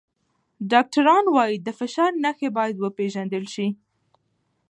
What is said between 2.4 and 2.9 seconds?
باید